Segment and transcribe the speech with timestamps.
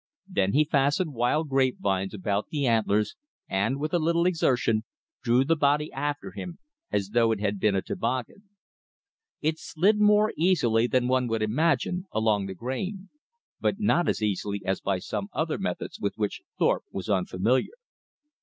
[0.27, 3.15] Then he fastened wild grape vines about the antlers,
[3.47, 4.83] and, with a little exertion
[5.21, 6.57] drew the body after him
[6.91, 8.49] as though it had been a toboggan.
[9.41, 13.09] It slid more easily than one would imagine, along the grain;
[13.59, 17.73] but not as easily as by some other methods with which Thorpe was unfamiliar.